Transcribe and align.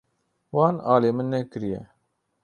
Wan 0.55 0.75
alî 0.93 1.09
min 1.17 1.27
nekiriye. 1.33 1.81